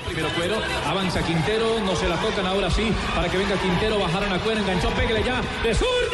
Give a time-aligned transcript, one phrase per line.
[0.00, 0.56] Primero Cuero,
[0.86, 4.60] avanza Quintero, no se la tocan ahora sí, para que venga Quintero, bajaron a Cuero,
[4.60, 6.11] enganchó, pégale ya, de zurda,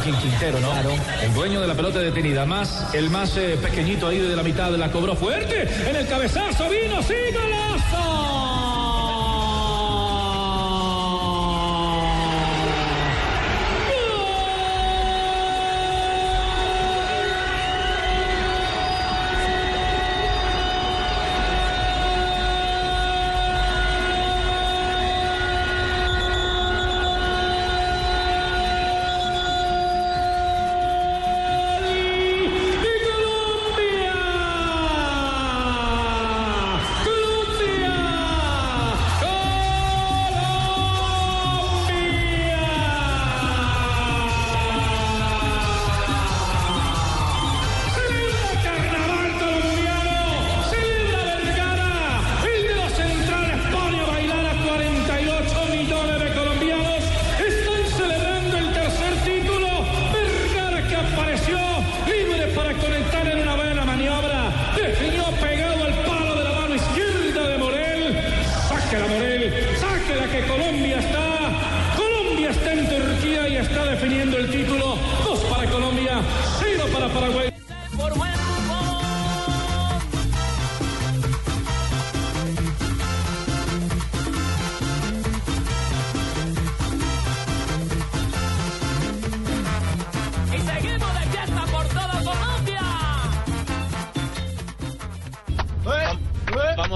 [0.00, 0.70] Quintero, ¿no?
[0.70, 0.90] Claro.
[1.22, 4.70] El dueño de la pelota detenida, más el más eh, pequeñito ahí de la mitad
[4.70, 5.68] la cobró fuerte.
[5.88, 8.35] En el cabezazo vino, sí, golazo.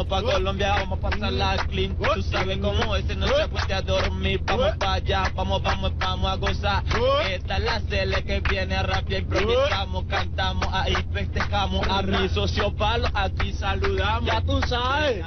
[0.01, 1.95] Vamos pa' Colombia, vamos a pasar la clean.
[1.95, 4.41] Tú sabes cómo es, no se puede a dormir.
[4.47, 6.85] Vamos pa' allá, vamos, vamos, vamos a gozar.
[7.31, 11.87] Esta es la cele que viene a rapiar, improvisamos, cantamos, ahí festejamos.
[11.87, 14.25] A mi socio Palo, aquí saludamos.
[14.25, 15.23] Ya tú sabes.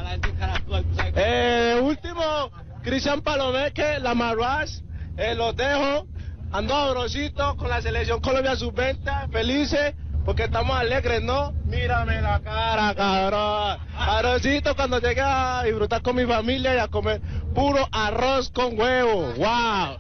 [1.18, 2.50] Eh, último,
[2.82, 4.82] Cristian Palomeque, la Marruaz,
[5.18, 6.08] eh, los dejo.
[6.52, 9.94] Ando abrosito con la selección Colombia sub-20, felices.
[10.26, 11.54] Porque estamos alegres, ¿no?
[11.66, 13.78] Mírame la cara, cabrón.
[13.98, 17.22] Arrocito cuando llegue a disfrutar con mi familia y a comer
[17.54, 19.34] puro arroz con huevo.
[19.38, 19.98] ¡Wow!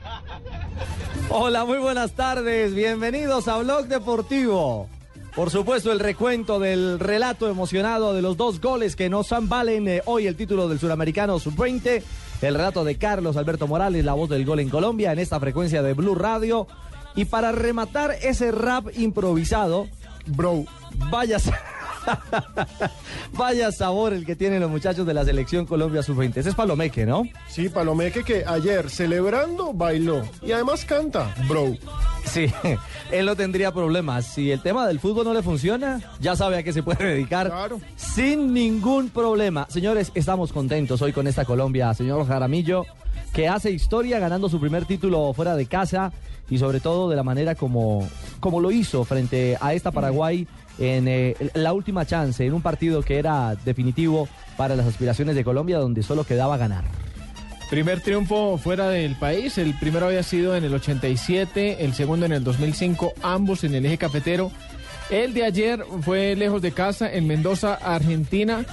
[1.29, 2.73] Hola, muy buenas tardes.
[2.73, 4.88] Bienvenidos a Blog Deportivo.
[5.35, 10.01] Por supuesto, el recuento del relato emocionado de los dos goles que nos valen eh,
[10.06, 12.01] hoy el título del Suramericano Sub-20.
[12.41, 15.81] El relato de Carlos Alberto Morales, la voz del gol en Colombia, en esta frecuencia
[15.81, 16.67] de Blue Radio.
[17.16, 19.88] Y para rematar ese rap improvisado,
[20.28, 20.66] bro,
[21.10, 21.38] vaya,
[23.34, 26.38] vaya sabor el que tienen los muchachos de la selección Colombia Sub-20.
[26.38, 27.24] Ese es Palomeque, ¿no?
[27.48, 31.75] Sí, Palomeque que ayer celebrando bailó y además canta, bro.
[32.25, 32.46] Sí,
[33.12, 34.25] él no tendría problemas.
[34.25, 37.48] Si el tema del fútbol no le funciona, ya sabe a qué se puede dedicar
[37.50, 37.80] Claro.
[37.96, 39.66] sin ningún problema.
[39.70, 42.86] Señores, estamos contentos hoy con esta Colombia, señor Jaramillo,
[43.34, 46.12] que hace historia ganando su primer título fuera de casa
[46.50, 48.07] y sobre todo de la manera como,
[48.40, 50.48] como lo hizo frente a esta Paraguay
[50.80, 55.44] en eh, la última chance, en un partido que era definitivo para las aspiraciones de
[55.44, 56.84] Colombia, donde solo quedaba ganar.
[57.69, 62.34] Primer triunfo fuera del país, el primero había sido en el 87, el segundo en
[62.34, 64.51] el 2005, ambos en el eje cafetero.
[65.10, 68.66] El de ayer fue lejos de casa, en Mendoza, Argentina.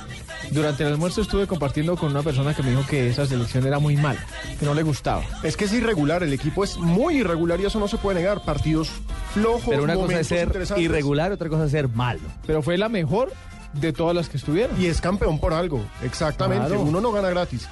[0.52, 3.79] Durante el almuerzo estuve compartiendo con una persona que me dijo que esa selección era
[3.79, 4.19] muy mala,
[4.58, 5.23] que no le gustaba.
[5.44, 8.43] Es que es irregular, el equipo es muy irregular y eso no se puede negar.
[8.44, 8.91] Partidos
[9.32, 12.20] flojos, Pero una cosa es ser irregular, otra cosa es ser malo.
[12.47, 13.32] Pero fue la mejor
[13.75, 14.81] de todas las que estuvieron.
[14.82, 16.67] Y es campeón por algo, exactamente.
[16.67, 16.82] Claro.
[16.82, 17.69] Uno no gana gratis.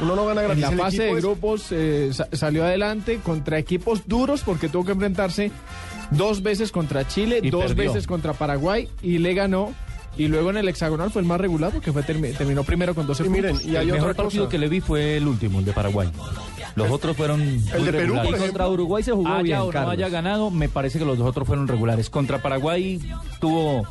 [0.00, 0.62] Uno no gana En gratis.
[0.64, 4.84] la El fase de es- grupos eh, sa- salió adelante contra equipos duros porque tuvo
[4.84, 5.50] que enfrentarse
[6.12, 7.92] dos veces contra Chile, Y dos perdió.
[7.92, 9.72] veces contra Paraguay y le ganó.
[10.16, 13.06] Y luego en el hexagonal fue el más regular porque fue termi- terminó primero con
[13.06, 13.66] 12 Y miren, puntos.
[13.66, 14.50] y hay el otra mejor partido cosa.
[14.50, 16.10] que le vi fue el último, el de Paraguay.
[16.74, 18.30] Los otros fueron muy de Perú, regulares.
[18.30, 21.16] por contra Uruguay se jugó haya bien, o no haya ganado, me parece que los
[21.18, 22.10] dos otros fueron regulares.
[22.10, 23.00] Contra Paraguay
[23.40, 23.86] tuvo...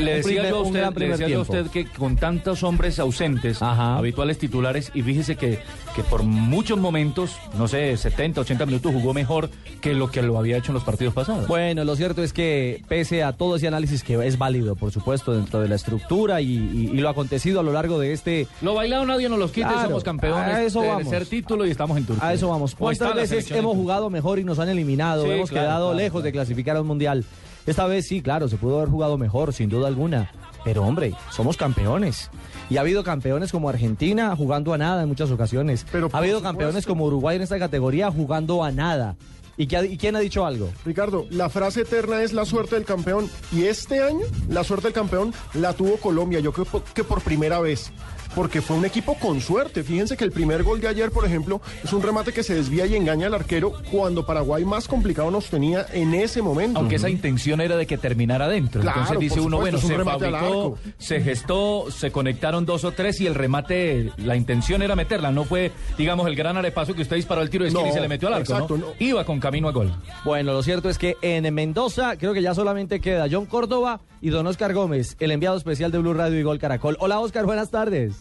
[0.00, 1.68] Le decía, primer- yo a usted, le primer decía yo a tiempo.
[1.68, 3.96] usted que con tantos hombres ausentes, Ajá.
[3.98, 5.58] habituales titulares, y fíjese que,
[5.94, 9.50] que por muchos momentos, no sé, 70, 80 minutos, jugó mejor
[9.80, 11.46] que lo que lo había hecho en los partidos pasados.
[11.46, 15.32] Bueno, lo cierto es que pese a todo ese análisis que es válido, por supuesto,
[15.34, 18.48] dentro de la estructura y, y- y lo acontecido a lo largo de este...
[18.62, 21.08] Lo bailado nadie nos los quita, Claro, somos campeones, a eso vamos.
[21.10, 22.26] tercer título y estamos en Turquía.
[22.26, 22.74] A eso vamos.
[22.74, 25.24] ¿Cómo está ¿Cuántas veces hemos jugado mejor y nos han eliminado?
[25.24, 27.24] Sí, hemos claro, quedado claro, lejos de clasificar a un mundial.
[27.66, 30.30] Esta vez sí, claro, se pudo haber jugado mejor, sin duda alguna.
[30.64, 32.30] Pero hombre, somos campeones.
[32.70, 35.86] Y ha habido campeones como Argentina jugando a nada en muchas ocasiones.
[35.92, 36.58] Pero ha habido supuesto.
[36.58, 39.16] campeones como Uruguay en esta categoría jugando a nada.
[39.56, 40.70] ¿Y, qué y quién ha dicho algo?
[40.84, 43.30] Ricardo, la frase eterna es la suerte del campeón.
[43.52, 47.60] Y este año, la suerte del campeón la tuvo Colombia, yo creo que por primera
[47.60, 47.92] vez.
[48.34, 49.82] Porque fue un equipo con suerte.
[49.82, 52.86] Fíjense que el primer gol de ayer, por ejemplo, es un remate que se desvía
[52.86, 56.78] y engaña al arquero cuando Paraguay más complicado nos tenía en ese momento.
[56.78, 58.80] Aunque esa intención era de que terminara adentro.
[58.80, 63.20] Claro, Entonces dice uno, bueno, un se fabricó, se gestó, se conectaron dos o tres
[63.20, 65.30] y el remate, la intención era meterla.
[65.30, 67.94] No fue, digamos, el gran arepaso que usted disparó el tiro de esquina No, y
[67.94, 68.86] se le metió al arco, exacto, ¿no?
[68.86, 68.92] no.
[68.98, 69.94] Iba con camino a gol.
[70.24, 74.30] Bueno, lo cierto es que en Mendoza creo que ya solamente queda John Córdoba y
[74.30, 76.96] don Oscar Gómez, el enviado especial de Blue Radio y Gol Caracol.
[76.98, 78.20] Hola Oscar, buenas tardes.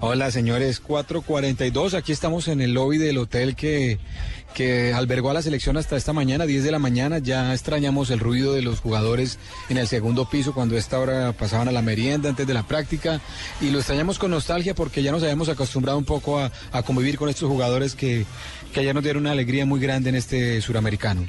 [0.00, 3.98] Hola señores, 4.42, aquí estamos en el lobby del hotel que,
[4.54, 8.20] que albergó a la selección hasta esta mañana, 10 de la mañana, ya extrañamos el
[8.20, 11.82] ruido de los jugadores en el segundo piso cuando a esta hora pasaban a la
[11.82, 13.20] merienda antes de la práctica
[13.60, 16.52] y lo extrañamos con nostalgia porque ya nos habíamos acostumbrado un poco a,
[16.84, 18.24] convivir con estos jugadores que,
[18.72, 21.26] que ayer nos dieron una alegría muy grande en este suramericano.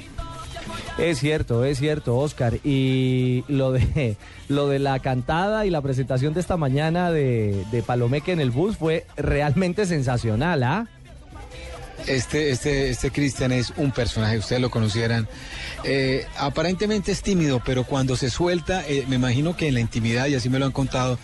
[0.99, 2.55] Es cierto, es cierto, Oscar.
[2.63, 4.17] Y lo de
[4.49, 8.51] lo de la cantada y la presentación de esta mañana de, de Palomeque en el
[8.51, 10.87] bus fue realmente sensacional, ¿ah?
[12.07, 15.27] Este, este, este Cristian es un personaje, ustedes lo conocieran.
[15.83, 20.27] Eh, aparentemente es tímido, pero cuando se suelta, eh, me imagino que en la intimidad,
[20.27, 21.19] y así me lo han contado,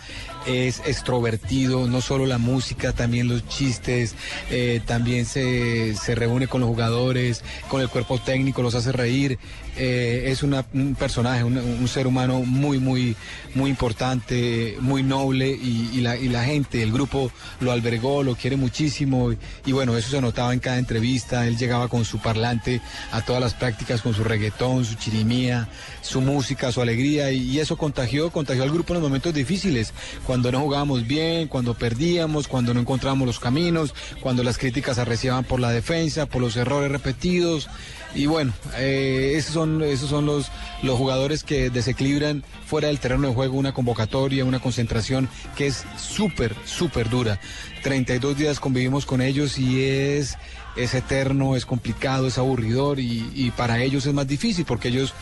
[0.46, 4.14] es extrovertido, no solo la música, también los chistes,
[4.50, 9.38] eh, también se, se reúne con los jugadores, con el cuerpo técnico, los hace reír.
[9.78, 13.14] Eh, es un personaje, un, ser humano muy, muy,
[13.54, 18.56] muy importante, muy noble y, la, y la gente, el grupo lo albergó, lo quiere
[18.56, 19.32] muchísimo
[19.66, 21.46] y, bueno, eso se notaba en cada entrevista.
[21.46, 22.80] Él llegaba con su parlante
[23.12, 25.68] a todas las prácticas, con su reggaetón, su chirimía,
[26.00, 29.92] su música, su alegría y, eso contagió, contagió al grupo en los momentos difíciles,
[30.36, 35.60] no jugábamos bien, cuando perdíamos, cuando no encontrábamos los caminos, cuando las críticas arreciaban por
[35.60, 37.68] la defensa, por los errores repetidos.
[38.14, 40.50] Y bueno, eh, esos son, esos son los,
[40.82, 45.84] los jugadores que desequilibran fuera del terreno de juego una convocatoria, una concentración que es
[45.98, 47.38] súper, súper dura.
[47.82, 50.36] 32 días convivimos con ellos y es,
[50.76, 55.12] es eterno, es complicado, es aburridor y, y para ellos es más difícil porque ellos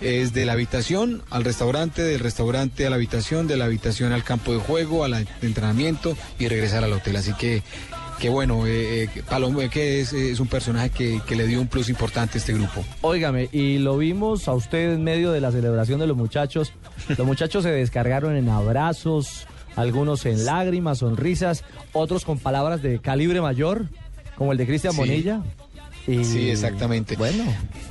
[0.00, 4.24] es de la habitación al restaurante, del restaurante a la habitación, de la habitación al
[4.24, 7.16] campo de juego, al entrenamiento y regresar al hotel.
[7.16, 7.62] Así que
[8.18, 11.88] que bueno, eh, eh, Palomeque es, es un personaje que, que le dio un plus
[11.88, 12.84] importante a este grupo.
[13.02, 16.72] Óigame, y lo vimos a usted en medio de la celebración de los muchachos.
[17.08, 19.46] Los muchachos se descargaron en abrazos,
[19.76, 23.86] algunos en lágrimas, sonrisas, otros con palabras de calibre mayor,
[24.36, 24.98] como el de Cristian Sí.
[26.06, 27.16] Y- Sí, exactamente.
[27.16, 27.44] Bueno.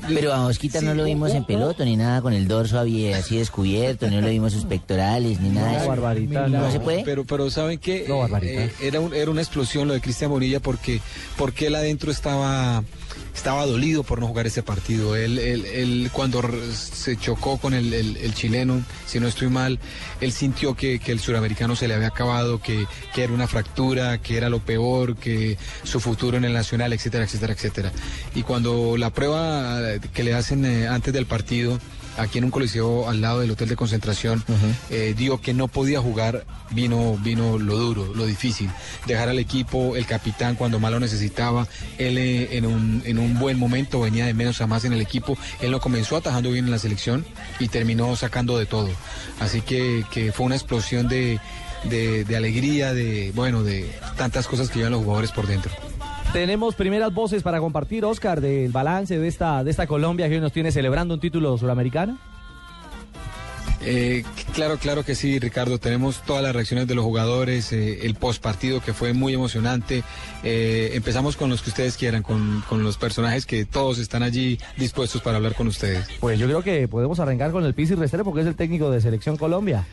[0.08, 4.10] Pero a Osquita no lo vimos en pelota ni nada con el dorso así descubierto,
[4.10, 5.78] no lo vimos sus pectorales ni nada.
[5.80, 5.88] eso.
[5.88, 6.72] Barbarita, no.
[6.72, 7.04] se puede.
[7.04, 8.06] Pero, pero ¿saben qué?
[8.08, 8.64] No, Barbarita.
[8.66, 11.02] Eh, era, un- era una explosión lo de Cristian Bonilla porque,
[11.38, 12.84] porque él adentro estaba,
[13.36, 15.16] estaba dolido por no jugar ese partido.
[15.16, 16.42] Él, él- él cuando
[16.74, 19.78] se chocó con el, chileno, si no estoy mal,
[20.22, 24.18] él sintió que, que el suramericano se le había acabado, que, que era una fractura,
[24.20, 27.92] que era lo peor, que su futuro en el Nacional, etcétera, etcétera, etcétera.
[28.34, 29.80] Y cuando la prueba
[30.14, 31.80] que le hacen eh, antes del partido,
[32.18, 34.44] aquí en un coliseo al lado del hotel de concentración,
[34.90, 38.70] eh, dio que no podía jugar, vino, vino lo duro, lo difícil.
[39.06, 41.68] Dejar al equipo, el capitán cuando más lo necesitaba,
[41.98, 45.02] él eh, en, un, en un buen momento venía de menos a más en el
[45.02, 47.26] equipo, él lo comenzó atajando bien en la selección
[47.60, 48.90] y terminó sacando de todo.
[49.40, 51.40] Así que, que fue una explosión de,
[51.84, 55.72] de, de alegría, de, bueno, de tantas cosas que llevan los jugadores por dentro.
[56.36, 60.42] Tenemos primeras voces para compartir, Oscar, del balance de esta, de esta Colombia que hoy
[60.42, 62.18] nos tiene celebrando un título suramericano.
[63.80, 65.78] Eh, claro, claro que sí, Ricardo.
[65.78, 70.04] Tenemos todas las reacciones de los jugadores, eh, el post partido que fue muy emocionante.
[70.44, 74.60] Eh, empezamos con los que ustedes quieran, con, con los personajes que todos están allí
[74.76, 76.06] dispuestos para hablar con ustedes.
[76.20, 79.00] Pues yo creo que podemos arrancar con el Pizzi Restrepo, porque es el técnico de
[79.00, 79.86] Selección Colombia.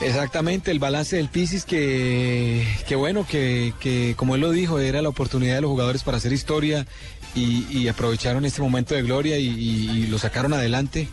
[0.00, 2.64] Exactamente, el balance del Pisis que,
[2.96, 6.86] bueno, que, como él lo dijo, era la oportunidad de los jugadores para hacer historia
[7.34, 11.08] y, aprovecharon este momento de gloria y lo sacaron adelante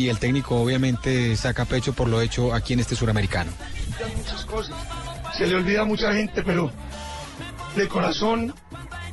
[0.00, 3.52] y el técnico obviamente saca pecho por lo hecho aquí en este suramericano.
[4.16, 4.74] muchas cosas.
[5.36, 6.72] Se le olvida a mucha gente, pero
[7.76, 8.54] de corazón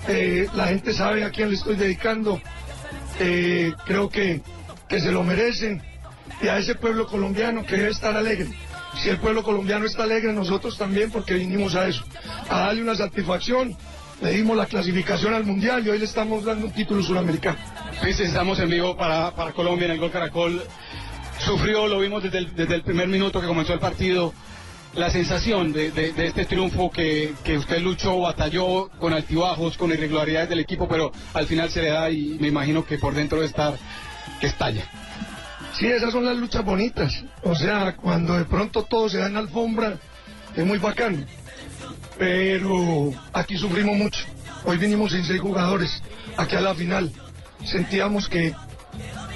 [0.08, 2.42] eh, la gente sabe a quién le estoy dedicando.
[3.20, 4.42] Eh, creo que,
[4.88, 5.84] que se lo merecen
[6.42, 8.48] y a ese pueblo colombiano que debe estar alegre.
[8.96, 12.04] Si el pueblo colombiano está alegre, nosotros también, porque vinimos a eso,
[12.50, 13.76] a darle una satisfacción.
[14.22, 17.58] Le dimos la clasificación al Mundial y hoy le estamos dando un título suramericano.
[18.02, 20.64] Pues estamos en vivo para, para Colombia en el Gol Caracol.
[21.46, 24.34] Sufrió, lo vimos desde el, desde el primer minuto que comenzó el partido.
[24.96, 29.92] La sensación de, de- de este triunfo que, que usted luchó, batalló con altibajos, con
[29.92, 33.38] irregularidades del equipo, pero al final se le da y me imagino que por dentro
[33.38, 33.76] debe estar
[34.42, 34.90] que estalla.
[35.78, 37.24] Sí, esas son las luchas bonitas.
[37.44, 40.00] O sea, cuando de pronto todo se da en alfombra,
[40.56, 41.24] es muy bacano.
[42.18, 44.26] Pero aquí sufrimos mucho.
[44.66, 46.02] Hoy vinimos sin seis jugadores,
[46.36, 47.12] aquí a la final.
[47.64, 48.56] Sentíamos que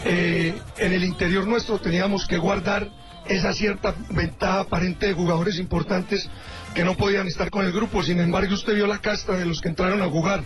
[0.04, 2.90] eh, en el interior nuestro teníamos que guardar
[3.28, 6.28] esa cierta ventaja aparente de jugadores importantes
[6.74, 8.02] que no podían estar con el grupo.
[8.02, 10.44] Sin embargo, usted vio la casta de los que entraron a jugar.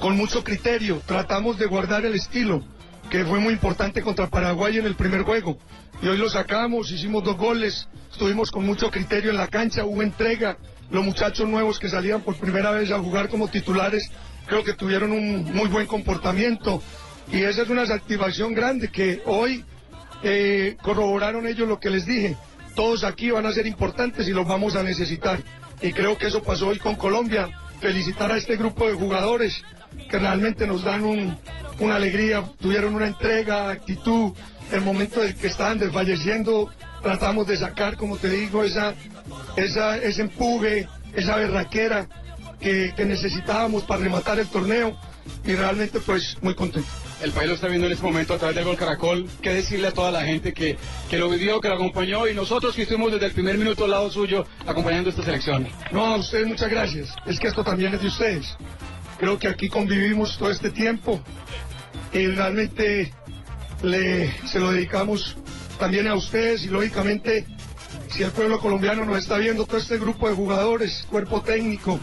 [0.00, 2.64] Con mucho criterio, tratamos de guardar el estilo,
[3.10, 5.58] que fue muy importante contra Paraguay en el primer juego.
[6.02, 10.02] Y hoy lo sacamos, hicimos dos goles, estuvimos con mucho criterio en la cancha, hubo
[10.02, 10.56] entrega.
[10.90, 14.10] Los muchachos nuevos que salían por primera vez a jugar como titulares,
[14.46, 16.82] creo que tuvieron un muy buen comportamiento.
[17.32, 19.64] Y esa es una satisfacción grande que hoy
[20.22, 22.36] eh, corroboraron ellos lo que les dije.
[22.74, 25.40] Todos aquí van a ser importantes y los vamos a necesitar.
[25.80, 27.48] Y creo que eso pasó hoy con Colombia.
[27.80, 29.62] Felicitar a este grupo de jugadores
[30.10, 31.36] que realmente nos dan un-
[31.80, 34.32] una alegría, tuvieron una entrega, actitud.
[34.72, 36.70] El momento en que estaban desfalleciendo,
[37.02, 38.94] tratamos de sacar, como te digo, esa,
[39.56, 42.08] esa, ese empuje, esa berraquera
[42.60, 44.96] que, que necesitábamos para rematar el torneo.
[45.46, 46.88] Y realmente, pues, muy contento.
[47.22, 49.28] El país lo está viendo en este momento a través del Gol Caracol.
[49.42, 50.76] ¿Qué decirle a toda la gente que,
[51.10, 53.90] que lo vivió, que lo acompañó y nosotros que estuvimos desde el primer minuto al
[53.90, 55.68] lado suyo acompañando esta selección?
[55.92, 57.14] No, a ustedes muchas gracias.
[57.26, 58.56] Es que esto también es de ustedes.
[59.18, 61.22] Creo que aquí convivimos todo este tiempo
[62.12, 63.12] y realmente
[63.82, 65.36] le, se lo dedicamos
[65.78, 67.46] también a ustedes y lógicamente
[68.10, 71.98] si el pueblo colombiano nos está viendo, todo este grupo de jugadores, cuerpo técnico,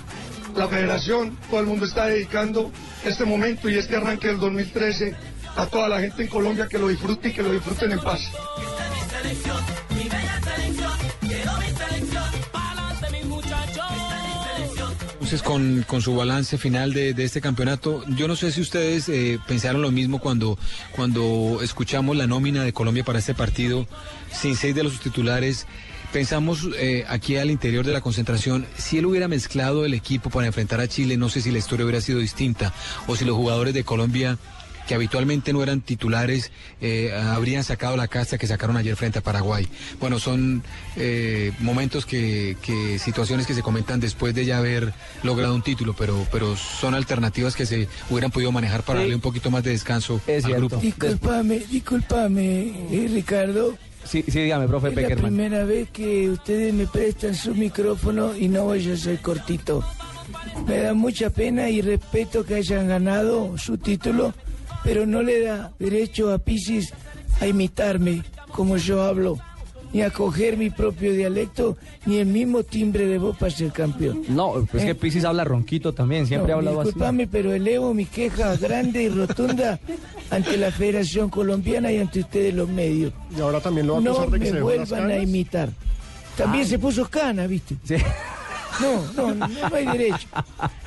[0.56, 2.72] la federación, todo el mundo está dedicando
[3.06, 5.16] este momento y este arranque del 2013
[5.56, 8.32] a toda la gente en Colombia que lo disfrute y que lo disfruten en paz.
[15.14, 19.08] Entonces, con, con su balance final de, de este campeonato, yo no sé si ustedes
[19.08, 20.58] eh, pensaron lo mismo cuando,
[20.92, 23.88] cuando escuchamos la nómina de Colombia para este partido,
[24.32, 25.68] sin seis de los titulares.
[26.14, 30.48] Pensamos eh, aquí al interior de la concentración, si él hubiera mezclado el equipo para
[30.48, 32.74] enfrentar a Chile, no sé si la historia hubiera sido distinta,
[33.08, 34.38] o si los jugadores de Colombia
[34.88, 36.52] que habitualmente no eran titulares,
[36.82, 39.68] eh, habrían sacado la casta que sacaron ayer frente a Paraguay.
[40.02, 40.64] Bueno, son
[40.98, 44.92] eh, momentos que, que, situaciones que se comentan después de ya haber
[45.24, 49.04] logrado un título, pero, pero son alternativas que se hubieran podido manejar para Sí.
[49.04, 50.68] darle un poquito más de descanso Es al cierto.
[50.68, 50.82] grupo.
[50.82, 53.78] Disculpame, disculpame, eh, Ricardo.
[54.04, 55.34] Sí, sí, dígame, profe Es la Peckerman.
[55.34, 59.84] primera vez que ustedes me prestan su micrófono y no voy a ser cortito.
[60.68, 64.34] Me da mucha pena y respeto que hayan ganado su título,
[64.84, 66.94] pero no le da derecho a Pisis
[67.40, 69.40] a imitarme como yo hablo,
[69.94, 74.24] ni a coger mi propio dialecto, ni el mismo timbre de voz para ser campeón.
[74.30, 74.88] No, pues Eh.
[74.88, 76.88] que Pisis habla ronquito también, siempre No, ha hablado así.
[76.90, 79.80] disculpame, pero elevo mi queja grande y rotunda
[80.30, 83.12] ante la Federación Colombiana y ante ustedes los medios.
[83.36, 85.70] Y ahora también lo va a No de que me se las vuelvan a imitar.
[86.38, 86.68] También Ah.
[86.70, 87.76] se puso cana, ¿viste?
[88.80, 90.28] No, no, no, no hay derecho.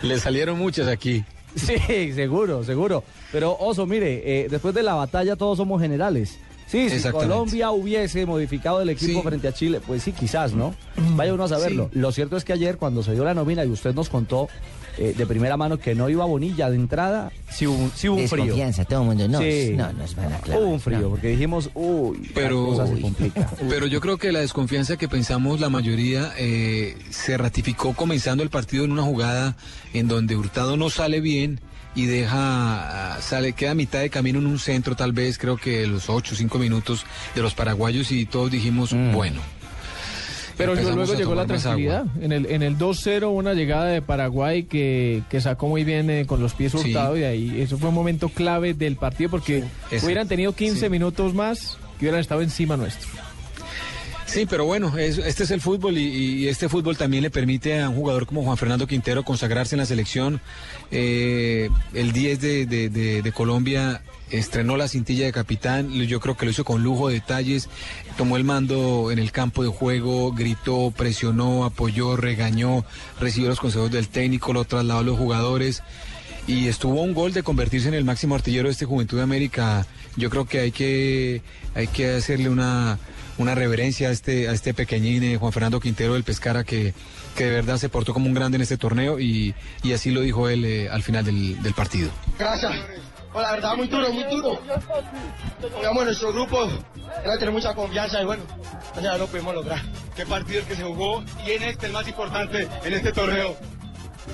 [0.03, 1.23] Le salieron muchas aquí.
[1.55, 3.05] Sí, seguro, seguro.
[3.31, 6.39] Pero Oso, mire, eh, después de la batalla todos somos generales.
[6.67, 7.09] Sí, si.
[7.11, 9.27] Colombia hubiese modificado el equipo Sí.
[9.29, 10.75] frente a Chile, pues sí, quizás, ¿no?
[11.17, 11.91] Vaya uno a saberlo.
[11.93, 11.99] Sí.
[11.99, 14.49] Lo cierto es que ayer, cuando se dio la nómina y usted nos contó
[14.97, 18.17] eh, de primera mano que no iba Bonilla de entrada, sí hubo, un- sí hubo
[18.21, 18.45] un frío.
[18.45, 19.27] Desconfianza, todo el mundo.
[19.27, 19.73] No, Sí.
[19.77, 20.63] no, nos van a clavar.
[20.63, 23.51] Hubo un frío, porque dijimos, uy, Pero- la cosa se complica.
[23.69, 28.51] Pero yo creo que la desconfianza que pensamos la mayoría eh, se ratificó comenzando el
[28.51, 29.57] partido en una jugada
[29.95, 31.61] en donde Hurtado no sale bien
[31.95, 35.57] y deja, ah, sale, queda a mitad de camino en un centro tal vez, creo
[35.57, 39.41] que los 8 o 5 minutos de los paraguayos y todos dijimos, bueno.
[40.57, 42.05] Pero luego llegó la tranquilidad.
[42.21, 46.27] En el, en el 2-0, una llegada de Paraguay que, que sacó muy bien eh,
[46.27, 46.79] con los pies Sí.
[46.79, 49.65] hurtados y ahí eso fue un momento clave del partido porque
[50.03, 50.89] hubieran tenido 15 Sí.
[50.89, 53.09] minutos más que hubieran estado encima nuestro.
[54.35, 57.89] Sí, pero bueno, es- este es el fútbol y, este fútbol también le permite a
[57.89, 60.41] un jugador como Juan Fernando Quintero consagrarse en la selección.
[60.91, 66.65] Eh, el 10 de, Colombia estrenó la cintilla de capitán, yo creo que lo hizo
[66.65, 67.69] con lujo de detalles,
[68.17, 72.85] tomó el mando en el campo de juego, gritó, presionó, apoyó, regañó,
[73.21, 75.85] recibió los consejos del técnico, lo trasladó a los jugadores
[76.49, 79.87] y estuvo un gol de convertirse en el máximo artillero de este Juventud de América.
[80.17, 81.41] Yo creo que hay que,
[81.77, 82.99] hay que hacerle una,
[83.39, 86.95] una reverencia a este, a este pequeñín eh, Juan Fernando Quintero del Pescara que,
[87.37, 90.21] que de verdad se portó como un grande en este torneo y, y así lo
[90.21, 92.11] dijo él eh, al final del, del partido.
[92.39, 92.73] Gracias.
[93.33, 94.61] Bueno, la verdad, muy duro, muy duro.
[95.73, 96.69] Pongamos nuestro grupo,
[97.25, 98.45] era tener mucha confianza y bueno,
[99.03, 99.83] ya lo pudimos lograr.
[100.15, 103.57] ¿Qué partido el que se jugó y en este el más importante en este torneo?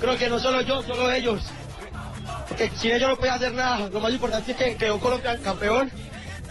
[0.03, 1.43] Creo que no solo yo, solo ellos.
[2.47, 3.89] Porque sin ellos no podía hacer nada.
[3.89, 5.91] Lo más importante es que quedó Colombia campeón.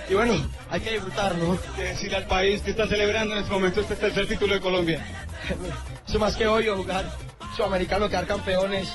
[0.10, 0.34] Y bueno,
[0.72, 1.58] hay que disfrutar, ¿no?
[1.76, 5.06] Que decirle al país que está celebrando en este momento este tercer título de Colombia.
[6.08, 7.06] Eso más que hoy, jugar
[7.56, 8.90] sudamericano, quedar campeones,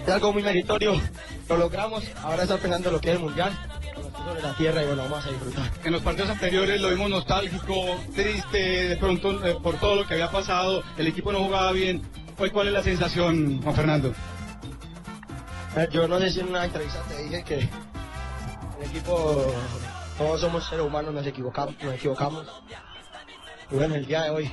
[0.00, 1.00] es algo muy meritorio.
[1.48, 3.52] Lo logramos, ahora está pensando lo que es el mundial.
[4.24, 5.70] Sobre la tierra y bueno, vamos a disfrutar.
[5.82, 10.14] En los partidos anteriores lo vimos nostálgico, triste, de pronto eh, por todo lo que
[10.14, 12.02] había pasado, el equipo no jugaba bien.
[12.38, 14.14] Hoy, ¿cuál es la sensación, Juan Fernando?
[15.76, 19.52] Eh, Yo no sé si en una entrevista te dije que el equipo,
[20.22, 22.46] todos somos seres humanos, nos equivocamos, nos equivocamos.
[23.70, 24.50] Y bueno, el día de hoy,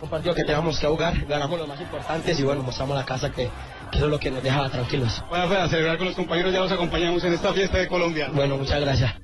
[0.00, 3.30] un partido que teníamos que jugar, ganamos los más importantes y bueno, mostramos la casa
[3.30, 3.50] que,
[3.90, 5.22] que eso es lo que nos deja tranquilos.
[5.28, 8.30] Bueno, pues a celebrar con los compañeros, ya los acompañamos en esta fiesta de Colombia.
[8.32, 9.20] Bueno, muchas gracias.